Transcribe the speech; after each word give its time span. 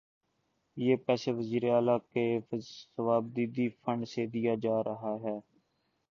یہ 0.77 0.95
پیسہ 1.05 1.29
وزیر 1.31 1.63
اعلی 1.69 1.97
کے 2.13 2.23
صوابدیدی 2.61 3.67
فنڈ 3.81 4.07
سے 4.07 4.25
دیا 4.27 4.55
جا 4.61 4.83
رہا 4.83 5.15
ہے۔ 5.23 5.37